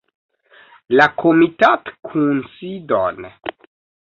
La 0.99 1.05
komitatkunsidon! 1.23 3.29